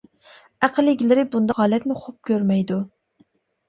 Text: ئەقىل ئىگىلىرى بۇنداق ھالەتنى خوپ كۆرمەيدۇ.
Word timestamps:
ئەقىل 0.67 0.89
ئىگىلىرى 0.93 1.27
بۇنداق 1.37 1.63
ھالەتنى 1.65 2.01
خوپ 2.03 2.21
كۆرمەيدۇ. 2.33 2.85